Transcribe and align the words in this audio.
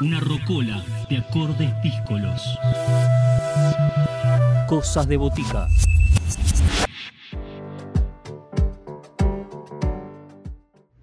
Una 0.00 0.18
rocola 0.18 0.84
de 1.08 1.18
acordes 1.18 1.70
díscolos. 1.84 2.42
Cosas 4.66 5.06
de 5.06 5.16
botica. 5.16 5.68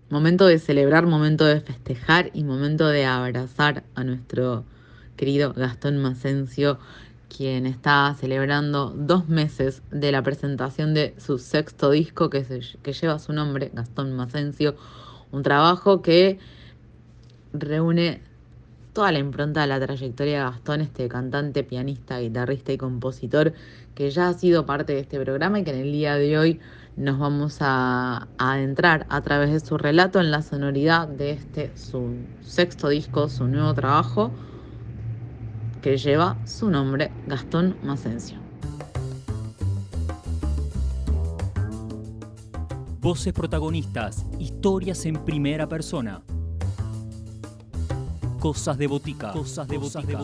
Momento 0.09 0.45
de 0.45 0.59
celebrar, 0.59 1.07
momento 1.07 1.45
de 1.45 1.61
festejar 1.61 2.31
y 2.33 2.43
momento 2.43 2.89
de 2.89 3.05
abrazar 3.05 3.83
a 3.95 4.03
nuestro 4.03 4.65
querido 5.15 5.53
Gastón 5.53 5.97
Macencio, 5.99 6.77
quien 7.29 7.65
está 7.65 8.13
celebrando 8.19 8.89
dos 8.89 9.29
meses 9.29 9.83
de 9.89 10.11
la 10.11 10.21
presentación 10.21 10.93
de 10.93 11.15
su 11.17 11.37
sexto 11.37 11.91
disco 11.91 12.29
que, 12.29 12.45
que 12.83 12.91
lleva 12.91 13.19
su 13.19 13.31
nombre, 13.31 13.71
Gastón 13.73 14.11
Macencio, 14.11 14.75
un 15.31 15.43
trabajo 15.43 16.01
que 16.01 16.39
reúne 17.53 18.21
toda 18.93 19.11
la 19.11 19.19
impronta 19.19 19.61
de 19.61 19.67
la 19.67 19.79
trayectoria 19.79 20.39
de 20.39 20.43
Gastón, 20.43 20.81
este 20.81 21.07
cantante, 21.07 21.63
pianista, 21.63 22.19
guitarrista 22.19 22.73
y 22.73 22.77
compositor 22.77 23.53
que 23.95 24.09
ya 24.09 24.29
ha 24.29 24.33
sido 24.33 24.65
parte 24.65 24.93
de 24.93 24.99
este 24.99 25.19
programa 25.19 25.59
y 25.59 25.63
que 25.63 25.71
en 25.71 25.79
el 25.79 25.91
día 25.91 26.15
de 26.15 26.37
hoy 26.37 26.59
nos 26.97 27.19
vamos 27.19 27.57
a, 27.61 28.27
adentrar 28.37 29.05
a 29.09 29.21
través 29.21 29.51
de 29.51 29.59
su 29.59 29.77
relato 29.77 30.19
en 30.19 30.31
la 30.31 30.41
sonoridad 30.41 31.07
de 31.07 31.31
este, 31.31 31.71
su 31.77 32.15
sexto 32.41 32.89
disco, 32.89 33.29
su 33.29 33.47
nuevo 33.47 33.73
trabajo, 33.73 34.31
que 35.81 35.97
lleva 35.97 36.37
su 36.45 36.69
nombre, 36.69 37.11
Gastón 37.27 37.77
Macencio. 37.83 38.39
Voces 42.99 43.33
protagonistas, 43.33 44.27
historias 44.37 45.05
en 45.05 45.15
primera 45.25 45.67
persona. 45.67 46.21
Cosas 48.41 48.75
de 48.75 48.87
botica. 48.87 49.31
Cosas 49.33 49.67
de 49.67 49.77
botica. 49.77 50.17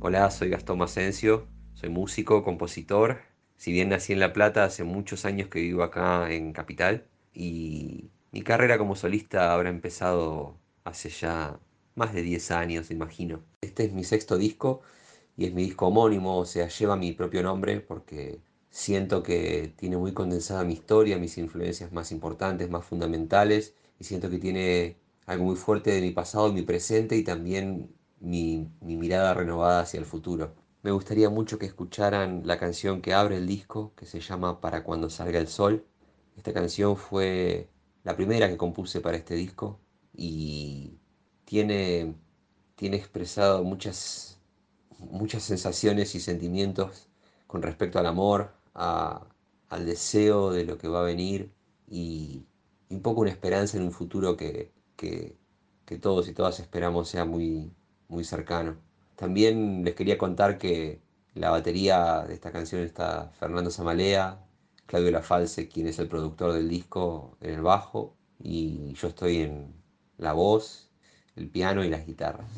Hola, 0.00 0.30
soy 0.30 0.50
Gastón 0.50 0.76
Macencio, 0.76 1.48
soy 1.72 1.88
músico, 1.88 2.44
compositor. 2.44 3.22
Si 3.56 3.72
bien 3.72 3.88
nací 3.88 4.12
en 4.12 4.20
La 4.20 4.34
Plata, 4.34 4.64
hace 4.64 4.84
muchos 4.84 5.24
años 5.24 5.48
que 5.48 5.62
vivo 5.62 5.82
acá 5.82 6.30
en 6.30 6.52
Capital 6.52 7.06
y 7.32 8.10
mi 8.30 8.42
carrera 8.42 8.76
como 8.76 8.94
solista 8.94 9.54
habrá 9.54 9.70
empezado 9.70 10.58
hace 10.84 11.08
ya 11.08 11.58
más 11.94 12.12
de 12.12 12.20
10 12.20 12.50
años, 12.50 12.90
imagino. 12.90 13.42
Este 13.62 13.86
es 13.86 13.92
mi 13.94 14.04
sexto 14.04 14.36
disco 14.36 14.82
y 15.34 15.46
es 15.46 15.54
mi 15.54 15.62
disco 15.62 15.86
homónimo, 15.86 16.36
o 16.36 16.44
sea, 16.44 16.68
lleva 16.68 16.94
mi 16.94 17.12
propio 17.12 17.42
nombre 17.42 17.80
porque 17.80 18.38
siento 18.70 19.22
que 19.22 19.72
tiene 19.76 19.96
muy 19.96 20.12
condensada 20.12 20.64
mi 20.64 20.74
historia, 20.74 21.18
mis 21.18 21.38
influencias 21.38 21.92
más 21.92 22.12
importantes, 22.12 22.70
más 22.70 22.84
fundamentales 22.84 23.74
y 23.98 24.04
siento 24.04 24.30
que 24.30 24.38
tiene 24.38 24.96
algo 25.26 25.44
muy 25.44 25.56
fuerte 25.56 25.90
de 25.92 26.00
mi 26.00 26.10
pasado 26.12 26.52
mi 26.52 26.62
presente 26.62 27.16
y 27.16 27.24
también 27.24 27.94
mi, 28.20 28.68
mi 28.80 28.96
mirada 28.96 29.34
renovada 29.34 29.80
hacia 29.80 29.98
el 30.00 30.06
futuro. 30.06 30.54
Me 30.82 30.90
gustaría 30.92 31.28
mucho 31.30 31.58
que 31.58 31.66
escucharan 31.66 32.42
la 32.44 32.58
canción 32.58 33.02
que 33.02 33.12
abre 33.14 33.36
el 33.36 33.46
disco, 33.46 33.92
que 33.96 34.06
se 34.06 34.20
llama 34.20 34.60
Para 34.60 34.84
cuando 34.84 35.10
salga 35.10 35.38
el 35.38 35.48
sol. 35.48 35.84
Esta 36.36 36.52
canción 36.52 36.96
fue 36.96 37.68
la 38.04 38.16
primera 38.16 38.48
que 38.48 38.56
compuse 38.56 39.00
para 39.00 39.16
este 39.16 39.34
disco 39.34 39.80
y 40.14 40.98
tiene, 41.44 42.14
tiene 42.76 42.96
expresado 42.96 43.64
muchas, 43.64 44.40
muchas 44.98 45.42
sensaciones 45.42 46.14
y 46.14 46.20
sentimientos 46.20 47.08
con 47.46 47.62
respecto 47.62 47.98
al 47.98 48.06
amor, 48.06 48.52
al 48.78 49.86
deseo 49.86 50.52
de 50.52 50.64
lo 50.64 50.78
que 50.78 50.88
va 50.88 51.00
a 51.00 51.04
venir 51.04 51.52
y, 51.88 52.44
un 52.90 53.02
poco 53.02 53.20
una 53.20 53.30
esperanza 53.30 53.76
en 53.76 53.82
un 53.82 53.92
futuro 53.92 54.36
que, 54.36 54.72
que, 54.96 55.36
todos 56.00 56.28
y 56.28 56.32
todas 56.34 56.60
esperamos 56.60 57.08
sea 57.08 57.24
muy, 57.24 57.72
muy 58.08 58.24
cercano. 58.24 58.76
También 59.16 59.84
les 59.84 59.94
quería 59.94 60.16
contar 60.18 60.58
que 60.58 61.00
la 61.34 61.50
batería 61.50 62.24
de 62.26 62.34
esta 62.34 62.52
canción 62.52 62.82
está 62.82 63.30
Fernando 63.38 63.70
Zamalea, 63.70 64.38
Claudio 64.86 65.10
Lafalce, 65.10 65.68
quien 65.68 65.86
es 65.86 65.98
el 65.98 66.08
productor 66.08 66.52
del 66.52 66.68
disco, 66.68 67.36
en 67.40 67.54
el 67.54 67.62
bajo, 67.62 68.16
y 68.38 68.92
yo 68.94 69.08
estoy 69.08 69.38
en 69.38 69.74
la 70.18 70.32
voz, 70.32 70.90
el 71.36 71.48
piano 71.48 71.84
y 71.84 71.90
las 71.90 72.06
guitarras. 72.06 72.48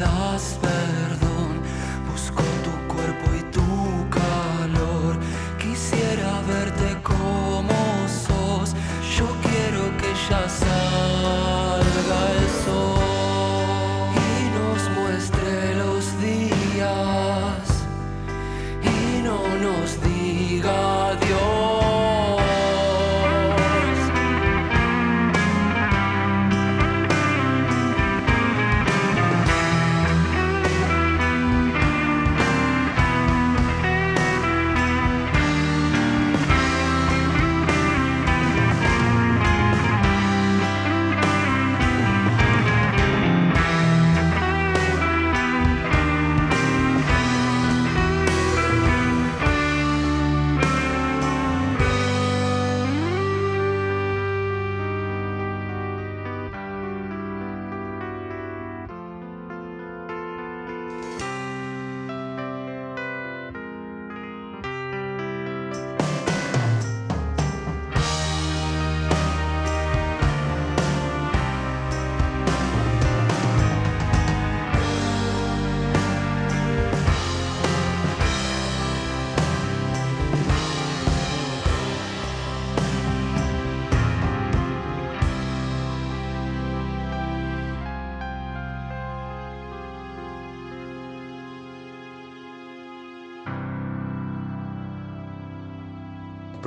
lost 0.00 0.62
the 0.62 0.87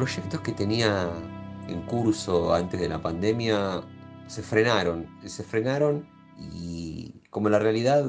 proyectos 0.02 0.42
que 0.42 0.52
tenía 0.52 1.12
en 1.68 1.84
curso 1.84 2.56
antes 2.56 2.80
de 2.80 2.90
la 2.90 3.04
pandemia 3.04 3.84
se 4.26 4.42
frenaron, 4.42 5.08
se 5.24 5.44
frenaron 5.44 6.10
y 6.40 7.22
como 7.30 7.50
la 7.50 7.60
realidad 7.60 8.04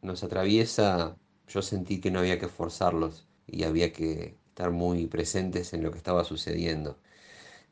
nos 0.00 0.22
atraviesa, 0.22 1.16
yo 1.48 1.60
sentí 1.60 2.00
que 2.00 2.12
no 2.12 2.20
había 2.20 2.38
que 2.38 2.46
forzarlos 2.46 3.26
y 3.48 3.64
había 3.64 3.92
que 3.92 4.38
estar 4.50 4.70
muy 4.70 5.08
presentes 5.08 5.74
en 5.74 5.82
lo 5.82 5.90
que 5.90 5.98
estaba 5.98 6.22
sucediendo. 6.22 7.00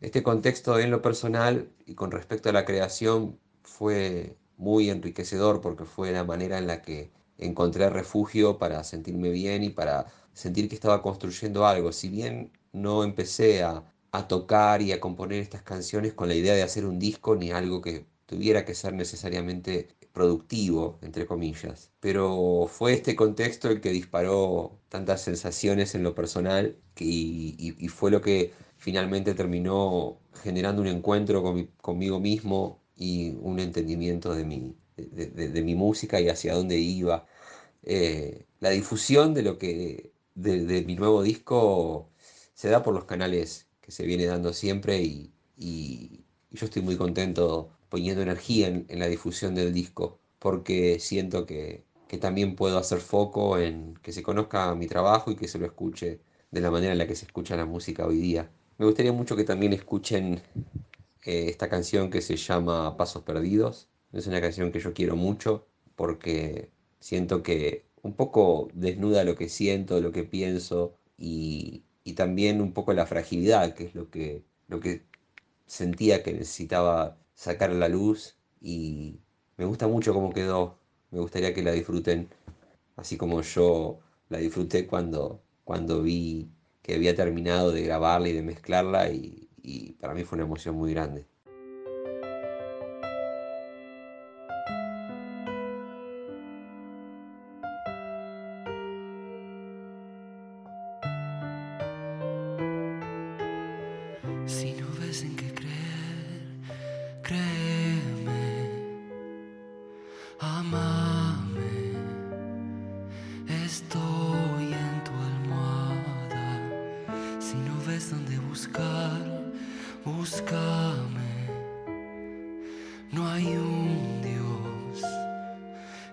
Este 0.00 0.25
contexto 0.25 0.81
en 0.81 0.90
lo 0.90 1.00
personal 1.00 1.70
y 1.87 1.94
con 1.94 2.10
respecto 2.10 2.49
a 2.49 2.52
la 2.52 2.64
creación 2.64 3.38
fue 3.62 4.37
muy 4.56 4.90
enriquecedor 4.90 5.60
porque 5.60 5.84
fue 5.84 6.10
la 6.10 6.25
manera 6.25 6.58
en 6.58 6.66
la 6.66 6.82
que 6.82 7.12
encontré 7.38 7.90
refugio 7.90 8.58
para 8.58 8.82
sentirme 8.82 9.31
bien 9.31 9.62
y 9.62 9.70
para 9.70 10.06
sentir 10.32 10.69
que 10.69 10.75
estaba 10.75 11.00
construyendo 11.00 11.64
algo. 11.64 11.92
Si 11.92 12.08
bien 12.08 12.50
no 12.76 13.05
empecé 13.05 13.62
a, 13.62 13.93
tocar 14.28 14.81
y 14.81 14.93
a 14.93 15.00
componer 15.00 15.43
estas 15.43 15.62
canciones 15.62 16.14
con 16.14 16.28
la 16.28 16.34
idea 16.34 16.55
de 16.55 16.62
hacer 16.62 16.87
un 16.87 16.99
disco 16.99 17.37
ni 17.37 17.50
algo 17.50 17.82
que 17.82 18.06
tuviera 18.25 18.64
que 18.64 18.75
ser 18.75 18.94
necesariamente 18.94 19.88
productivo, 20.12 20.99
entre 21.02 21.26
comillas. 21.26 21.93
Pero 22.00 22.67
fue 22.67 22.94
este 22.94 23.14
contexto 23.14 23.69
el 23.69 23.82
que 23.82 23.90
disparó 23.90 24.81
tantas 24.88 25.20
sensaciones 25.23 25.94
en 25.94 26.02
lo 26.02 26.14
personal 26.14 26.78
y, 26.99 27.88
fue 27.88 28.11
lo 28.11 28.23
que 28.23 28.52
finalmente 28.78 29.34
terminó 29.34 30.19
generando 30.43 30.81
un 30.81 30.88
encuentro 30.88 31.43
conmigo 31.82 32.19
mismo 32.19 32.81
y 32.96 33.37
un 33.43 33.61
entendimiento 33.61 34.34
de 34.34 34.44
mi, 34.44 34.76
de, 34.96 35.62
mi 35.62 35.75
música 35.75 36.20
y 36.20 36.28
hacia 36.31 36.55
dónde 36.55 36.78
iba. 36.78 37.26
Eh, 37.82 38.46
la 38.61 38.70
difusión 38.70 39.34
de 39.34 39.43
lo 39.43 39.58
que 39.58 40.12
de, 40.37 40.84
mi 40.87 40.96
nuevo 40.96 41.23
disco 41.23 42.11
se 42.56 42.70
da 42.70 42.82
por 42.82 42.94
los 42.94 43.05
canales 43.05 43.69
que 43.82 43.93
se 43.93 44.05
viene 44.06 44.25
dando 44.26 44.53
siempre 44.53 45.00
y, 45.03 45.32
yo 46.50 46.64
estoy 46.64 46.81
muy 46.82 46.97
contento 46.97 47.70
poniendo 47.91 48.23
energía 48.23 48.69
en, 48.69 48.99
la 48.99 49.08
difusión 49.08 49.55
del 49.55 49.75
disco, 49.75 50.19
porque 50.38 50.99
siento 50.99 51.47
que, 51.47 51.85
también 52.20 52.56
puedo 52.56 52.79
hacer 52.79 53.00
foco 53.00 53.58
en 53.58 53.94
que 54.03 54.12
se 54.12 54.23
conozca 54.23 54.75
mi 54.75 54.87
trabajo 54.87 55.31
y 55.31 55.37
que 55.37 55.49
se 55.49 55.58
lo 55.58 55.67
escuche 55.67 56.20
de 56.50 56.61
la 56.62 56.70
manera 56.70 56.93
en 56.93 56.99
la 56.99 57.06
que 57.06 57.14
se 57.14 57.26
escucha 57.26 57.56
la 57.56 57.67
música 57.67 58.06
hoy 58.06 58.17
día. 58.17 58.50
Me 58.79 58.87
gustaría 58.87 59.12
mucho 59.12 59.37
que 59.37 59.44
también 59.44 59.75
escuchen 59.75 60.41
eh, 61.25 61.49
esta 61.49 61.69
canción 61.69 62.09
que 62.09 62.23
se 62.23 62.37
llama 62.37 62.97
Pasos 62.97 63.23
Perdidos. 63.23 63.88
Es 64.12 64.26
una 64.26 64.41
canción 64.41 64.73
que 64.73 64.81
yo 64.81 64.94
quiero 64.94 65.14
mucho 65.14 65.67
porque 65.94 66.70
siento 67.00 67.43
que 67.43 67.85
un 68.02 68.14
poco 68.14 68.69
desnuda 68.73 69.25
lo 69.25 69.35
que 69.35 69.50
siento, 69.50 70.00
lo 70.00 70.12
que 70.12 70.25
pienso 70.25 70.94
y, 71.19 71.86
y 72.06 72.14
también 72.14 72.61
un 72.62 72.73
poco 72.73 72.93
la 72.94 73.06
fragilidad, 73.06 73.75
que 73.75 73.85
es 73.87 73.94
lo 73.97 74.11
que, 74.11 74.44
lo 74.69 74.81
que 74.81 75.05
sentía 75.67 76.23
que 76.23 76.32
necesitaba 76.32 77.19
sacar 77.35 77.70
la 77.73 77.88
luz 77.88 78.37
y 78.61 79.20
me 79.58 79.67
gusta 79.67 79.88
mucho 79.88 80.14
cómo 80.14 80.32
quedó. 80.32 80.79
Me 81.11 81.20
gustaría 81.20 81.55
que 81.55 81.62
la 81.62 81.73
disfruten 81.73 82.29
así 82.97 83.17
como 83.17 83.43
yo 83.43 84.00
la 84.31 84.38
disfruté 84.38 84.87
cuando, 84.87 85.43
cuando 85.64 86.03
vi 86.03 86.50
que 86.82 86.94
había 86.97 87.14
terminado 87.17 87.73
de 87.73 87.82
grabarla 87.82 88.29
y 88.29 88.32
de 88.35 88.43
mezclarla 88.43 89.11
y, 89.11 89.49
y 89.62 89.93
para 89.94 90.14
mí 90.14 90.25
fue 90.25 90.37
una 90.37 90.44
emoción 90.47 90.76
muy 90.76 90.93
grande. 90.94 91.26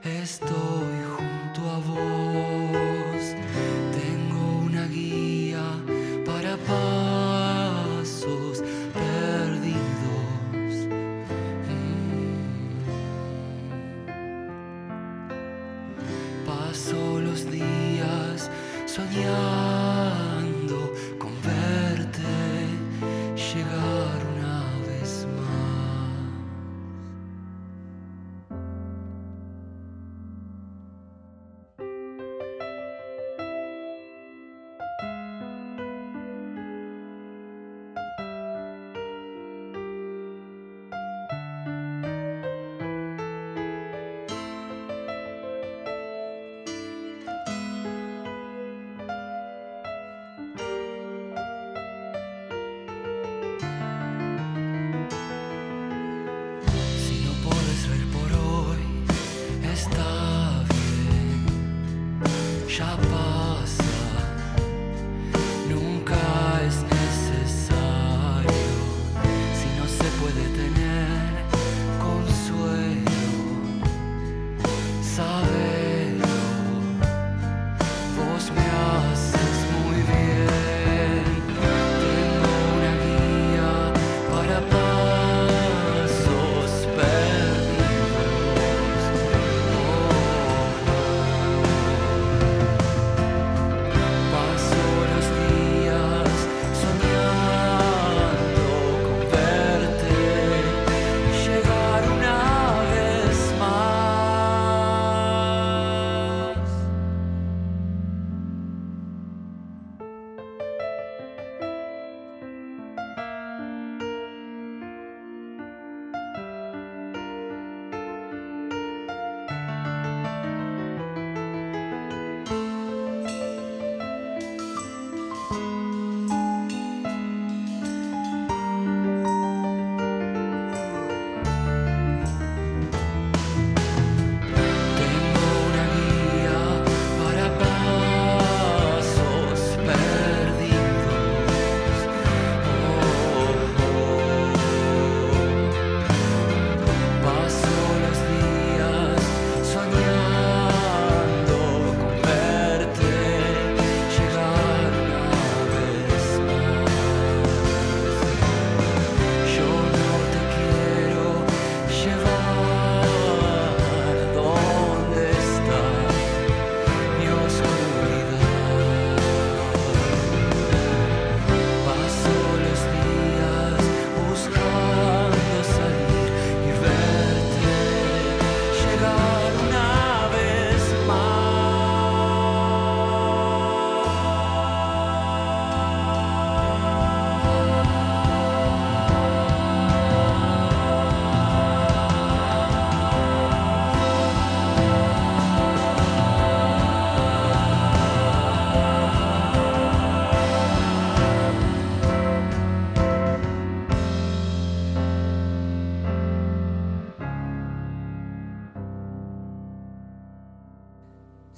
estoy. 0.05 0.92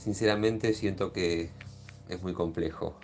Sinceramente 0.06 0.72
siento 0.76 1.12
que 1.12 1.50
es 2.10 2.22
muy 2.22 2.34
complejo 2.34 2.96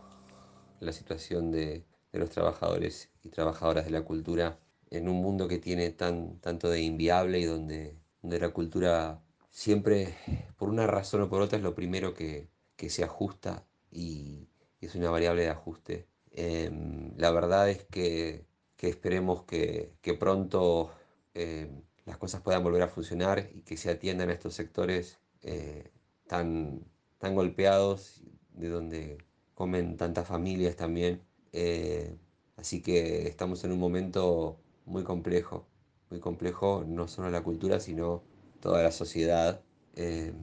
la 0.80 0.92
situación 0.92 1.50
de, 1.50 1.84
los 2.12 2.30
trabajadores 2.30 3.10
y 3.24 3.30
trabajadoras 3.30 3.86
de 3.86 3.90
la 3.90 4.04
cultura 4.04 4.60
en 4.92 5.10
un 5.10 5.20
mundo 5.20 5.48
que 5.48 5.58
tiene 5.58 5.90
tan, 5.90 6.38
tanto 6.42 6.70
de 6.70 6.82
inviable 6.82 7.40
y 7.40 7.46
donde, 7.46 7.98
donde 8.22 8.40
la 8.40 8.50
cultura 8.50 9.20
siempre, 9.50 10.16
por 10.58 10.70
una 10.70 10.86
razón 10.86 11.24
o 11.24 11.28
por 11.28 11.42
otra, 11.42 11.58
es 11.58 11.64
lo 11.64 11.74
primero 11.74 12.14
que, 12.14 12.50
se 12.88 13.04
ajusta 13.04 13.66
y, 13.90 14.48
es 14.80 14.94
una 14.94 15.10
variable 15.10 15.42
de 15.42 15.50
ajuste. 15.50 16.08
Em, 16.30 17.18
la 17.18 17.32
verdad 17.32 17.68
es 17.68 17.84
que, 17.86 18.46
esperemos 18.78 19.46
que, 19.46 19.92
pronto 20.20 20.92
em, 21.34 21.82
las 22.06 22.18
cosas 22.18 22.42
puedan 22.42 22.64
volver 22.64 22.84
a 22.84 22.90
funcionar 22.90 23.50
y 23.56 23.62
que 23.64 23.76
se 23.76 23.90
atiendan 23.90 24.30
a 24.30 24.34
estos 24.34 24.54
sectores 24.54 25.18
eh, 25.42 25.90
tan, 26.28 26.91
tan 27.22 27.36
golpeados, 27.36 28.24
de 28.54 28.70
donde 28.70 29.18
comen 29.56 29.98
tantas 29.98 30.28
familias 30.28 30.76
también. 30.76 31.22
Eh, 31.54 32.18
así 32.58 32.82
que 32.82 33.28
estamos 33.28 33.64
en 33.64 33.72
un 33.74 33.80
momento 33.80 34.60
muy 34.86 35.04
complejo, 35.04 35.68
muy 36.10 36.20
complejo, 36.20 36.84
no 36.88 37.08
solo 37.08 37.30
la 37.32 37.44
cultura, 37.44 37.80
sino 37.80 38.24
toda 38.62 38.84
la 38.84 38.92
sociedad 38.92 39.64
eh, 39.96 40.34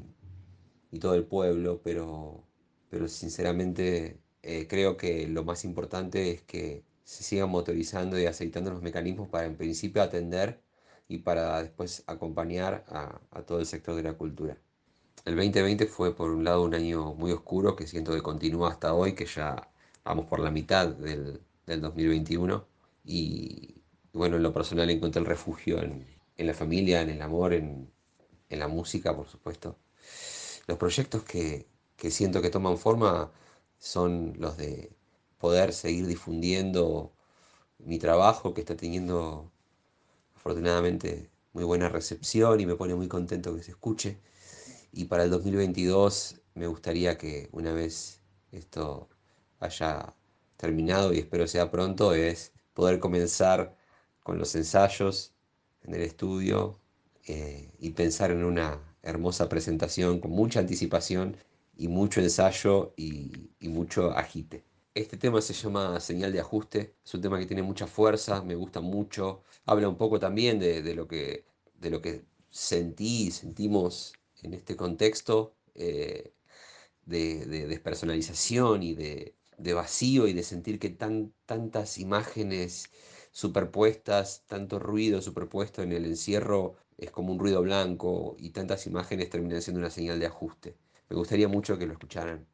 y 0.90 0.98
todo 0.98 1.14
el 1.14 1.24
pueblo, 1.26 1.80
pero, 1.82 2.44
pero 2.90 3.08
sinceramente 3.08 4.20
eh, 4.42 4.66
creo 4.68 4.96
que 4.96 5.26
lo 5.28 5.44
más 5.44 5.64
importante 5.64 6.30
es 6.30 6.42
que 6.42 6.84
se 7.04 7.22
sigan 7.24 7.50
motorizando 7.50 8.18
y 8.18 8.26
aceitando 8.26 8.70
los 8.70 8.82
mecanismos 8.82 9.28
para 9.28 9.46
en 9.46 9.56
principio 9.56 10.02
atender 10.02 10.62
y 11.08 11.18
para 11.18 11.62
después 11.62 12.04
acompañar 12.06 12.84
a, 12.88 13.20
a 13.30 13.42
todo 13.44 13.60
el 13.60 13.66
sector 13.66 13.94
de 13.96 14.02
la 14.02 14.14
cultura. 14.14 14.58
El 15.28 15.36
2020 15.36 15.86
fue 15.88 16.14
por 16.16 16.30
un 16.30 16.42
lado 16.42 16.62
un 16.62 16.74
año 16.74 17.12
muy 17.12 17.32
oscuro 17.32 17.76
que 17.76 17.86
siento 17.86 18.14
que 18.14 18.22
continúa 18.22 18.70
hasta 18.70 18.94
hoy, 18.94 19.12
que 19.12 19.26
ya 19.26 19.70
vamos 20.02 20.24
por 20.24 20.40
la 20.40 20.50
mitad 20.50 20.88
del, 20.88 21.42
2021 21.66 22.66
y, 23.04 23.74
bueno, 24.14 24.36
en 24.36 24.42
lo 24.42 24.54
personal 24.54 24.88
encontré 24.88 25.20
el 25.20 25.26
refugio 25.26 25.82
en, 25.82 26.06
la 26.38 26.54
familia, 26.54 27.02
en 27.02 27.10
el 27.10 27.20
amor, 27.20 27.52
en, 27.52 27.90
la 28.48 28.68
música, 28.68 29.14
por 29.14 29.28
supuesto. 29.28 29.76
Los 30.66 30.78
proyectos 30.78 31.24
que, 31.24 31.66
siento 32.08 32.40
que 32.40 32.48
toman 32.48 32.78
forma 32.78 33.30
son 33.78 34.32
los 34.38 34.56
de 34.56 34.90
poder 35.36 35.74
seguir 35.74 36.06
difundiendo 36.06 37.12
mi 37.78 37.98
trabajo 37.98 38.54
que 38.54 38.62
está 38.62 38.76
teniendo 38.78 39.52
afortunadamente 40.36 41.28
muy 41.52 41.64
buena 41.64 41.90
recepción 41.90 42.60
y 42.60 42.64
me 42.64 42.76
pone 42.76 42.94
muy 42.94 43.08
contento 43.08 43.54
que 43.54 43.62
se 43.62 43.72
escuche. 43.72 44.18
Y 44.98 45.04
para 45.04 45.22
el 45.22 45.30
2022 45.30 46.40
me 46.54 46.66
gustaría 46.66 47.16
que 47.16 47.48
una 47.52 47.72
vez 47.72 48.20
esto 48.50 49.08
haya 49.60 50.12
terminado 50.56 51.14
y 51.14 51.18
espero 51.18 51.46
sea 51.46 51.70
pronto, 51.70 52.14
es 52.14 52.52
poder 52.74 52.98
comenzar 52.98 53.76
con 54.24 54.38
los 54.38 54.56
ensayos 54.56 55.34
en 55.82 55.94
el 55.94 56.02
estudio 56.02 56.80
eh, 57.28 57.70
y 57.78 57.90
pensar 57.90 58.32
en 58.32 58.42
una 58.42 58.96
hermosa 59.02 59.48
presentación 59.48 60.18
con 60.18 60.32
mucha 60.32 60.58
anticipación 60.58 61.36
y 61.76 61.86
mucho 61.86 62.20
ensayo 62.20 62.92
y, 62.96 63.52
mucho 63.68 64.10
agite. 64.10 64.64
Este 64.96 65.16
tema 65.16 65.40
se 65.40 65.52
llama 65.52 66.00
Señal 66.00 66.32
de 66.32 66.40
Ajuste, 66.40 66.96
es 67.04 67.14
un 67.14 67.20
tema 67.20 67.38
que 67.38 67.46
tiene 67.46 67.62
mucha 67.62 67.86
fuerza, 67.86 68.42
me 68.42 68.56
gusta 68.56 68.80
mucho, 68.80 69.44
habla 69.64 69.88
un 69.88 69.96
poco 69.96 70.18
también 70.18 70.58
de, 70.58 70.92
lo, 70.96 71.06
que, 71.06 71.44
de 71.74 71.90
lo 71.90 72.02
que 72.02 72.24
sentí 72.50 73.28
y 73.28 73.30
sentimos 73.30 74.18
en 74.42 74.54
este 74.54 74.76
contexto 74.76 75.56
eh, 75.74 76.32
de, 77.06 77.46
despersonalización 77.66 78.82
y 78.82 78.94
de, 78.94 79.34
vacío 79.74 80.26
y 80.28 80.32
de 80.32 80.42
sentir 80.42 80.78
que 80.78 80.90
tan, 80.90 81.32
tantas 81.46 81.98
imágenes 81.98 82.90
superpuestas, 83.32 84.44
tanto 84.46 84.78
ruido 84.78 85.20
superpuesto 85.22 85.82
en 85.82 85.92
el 85.92 86.04
encierro 86.06 86.76
es 86.96 87.10
como 87.10 87.32
un 87.32 87.38
ruido 87.38 87.62
blanco 87.62 88.36
y 88.38 88.50
tantas 88.50 88.86
imágenes 88.86 89.30
terminan 89.30 89.62
siendo 89.62 89.80
una 89.80 89.90
señal 89.90 90.18
de 90.20 90.26
ajuste. 90.26 90.76
Me 91.08 91.16
gustaría 91.16 91.48
mucho 91.48 91.78
que 91.78 91.86
lo 91.86 91.92
escucharan. 91.92 92.46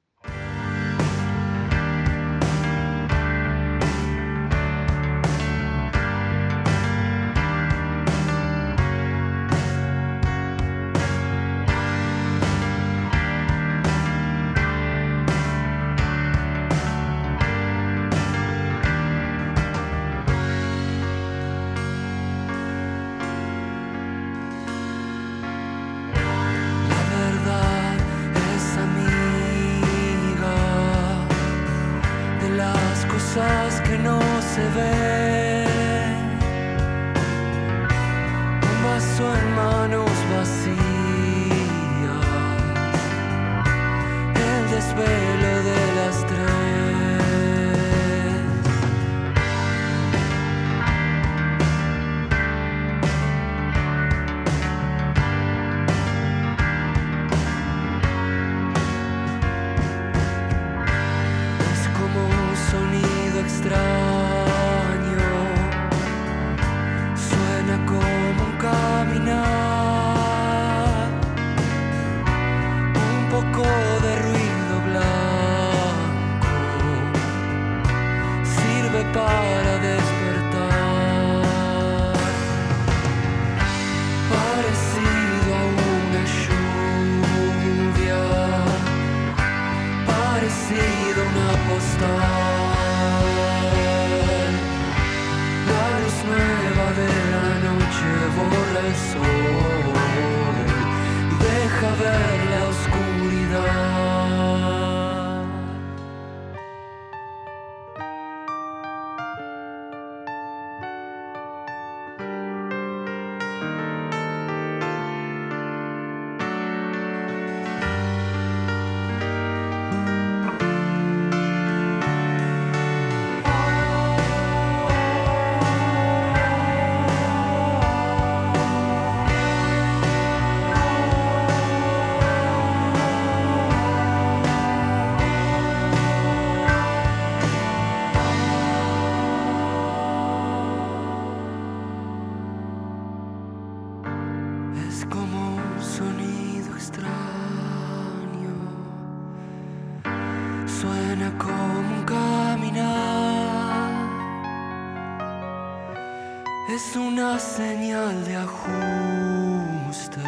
Señal 157.38 158.24
de 158.24 158.36
ajuste. 158.36 160.20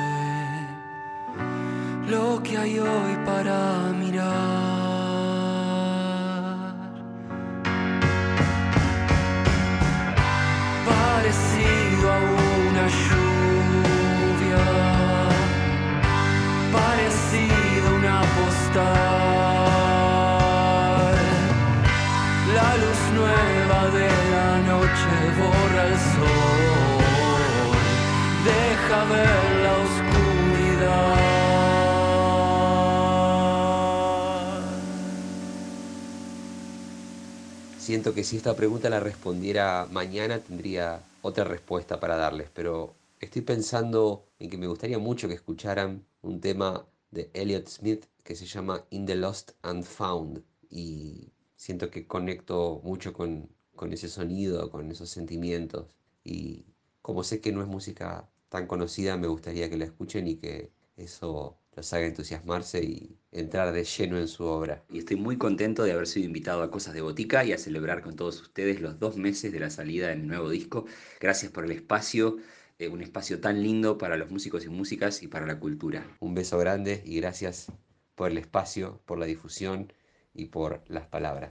lo 2.09 2.41
que 2.43 2.57
hay 2.57 2.79
hoy 2.79 3.17
para 3.25 3.93
mirar. 3.93 4.76
Siento 37.97 38.13
que 38.13 38.25
si 38.25 38.37
esta 38.37 38.55
pregunta 38.55 38.91
la 38.91 39.01
respondiera 39.01 39.89
mañana 39.91 40.39
tendría 40.39 41.03
otra 41.23 41.45
respuesta 41.45 41.99
para 41.99 42.17
darles, 42.17 42.51
pero 42.53 42.95
estoy 43.21 43.41
pensando 43.41 44.27
en 44.39 44.51
que 44.51 44.59
me 44.59 44.67
gustaría 44.67 44.99
mucho 44.99 45.29
que 45.29 45.33
escucharan 45.33 46.05
un 46.21 46.43
tema 46.43 46.85
de 47.11 47.31
Elliott 47.33 47.69
Smith 47.69 48.05
que 48.23 48.37
se 48.37 48.45
llama 48.45 48.85
In 48.91 49.07
the 49.07 49.15
Lost 49.15 49.53
and 49.63 49.83
Found 49.83 50.45
y 50.69 51.33
siento 51.57 51.91
que 51.91 52.07
conecto 52.07 52.83
mucho 52.85 53.15
con, 53.15 53.49
con 53.75 53.95
ese 53.95 54.11
sonido, 54.11 54.71
con 54.71 54.91
esos 54.91 55.09
sentimientos 55.09 55.97
y 56.23 56.67
como 57.01 57.25
sé 57.25 57.41
que 57.41 57.51
no 57.51 57.63
es 57.63 57.67
música 57.67 58.29
tan 58.51 58.67
conocida, 58.67 59.17
me 59.17 59.27
gustaría 59.27 59.71
que 59.71 59.79
la 59.79 59.87
escuchen 59.87 60.29
y 60.29 60.37
que 60.37 60.71
eso 60.99 61.57
los 61.77 61.93
haga 61.93 62.07
entusiasmarse 62.07 62.83
y 62.83 63.19
entrar 63.31 63.73
de 63.73 63.85
lleno 63.85 64.19
en 64.19 64.29
su 64.29 64.45
obra. 64.45 64.83
Y 64.91 64.99
estoy 64.99 65.17
muy 65.17 65.37
contento 65.37 65.85
de 65.85 65.93
haber 65.93 66.07
sido 66.07 66.27
invitado 66.27 66.63
a 66.63 66.71
Cosas 66.71 66.95
de 66.95 67.03
Botica 67.03 67.45
y 67.45 67.53
a 67.53 67.59
celebrar 67.59 68.03
con 68.03 68.17
todos 68.17 68.41
ustedes 68.41 68.81
los 68.81 68.99
dos 68.99 69.17
meses 69.17 69.53
de 69.53 69.61
la 69.61 69.71
salida 69.71 70.09
del 70.09 70.27
nuevo 70.27 70.49
disco. 70.49 70.87
Gracias 71.21 71.53
por 71.53 71.67
el 71.67 71.73
espacio, 71.73 72.39
eh, 72.79 72.89
un 72.89 73.03
espacio 73.03 73.41
tan 73.41 73.63
lindo 73.63 73.99
para 73.99 74.17
los 74.17 74.31
músicos 74.31 74.65
y 74.65 74.71
músicas 74.71 75.23
y 75.23 75.29
para 75.29 75.47
la 75.47 75.61
cultura. 75.61 76.07
Un 76.21 76.35
beso 76.35 76.59
grande 76.59 77.03
y 77.05 77.21
gracias 77.21 77.71
por 78.15 78.31
el 78.31 78.39
espacio, 78.39 79.03
por 79.05 79.19
la 79.19 79.27
difusión 79.27 79.93
y 80.33 80.47
por 80.47 80.83
las 80.89 81.07
palabras. 81.07 81.51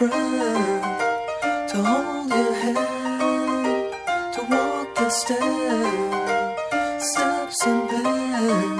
To 0.00 1.76
hold 1.76 2.30
your 2.30 2.54
hand, 2.54 3.92
to 4.32 4.40
walk 4.48 4.94
the 4.94 5.10
steps, 5.10 6.30
steps 7.12 7.66
and 7.66 7.88
bends, 7.90 8.79